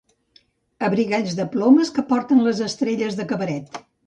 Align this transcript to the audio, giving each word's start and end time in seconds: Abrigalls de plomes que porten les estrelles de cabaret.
Abrigalls 0.87 1.35
de 1.41 1.45
plomes 1.57 1.93
que 1.99 2.05
porten 2.13 2.43
les 2.49 2.63
estrelles 2.71 3.21
de 3.23 3.29
cabaret. 3.35 3.81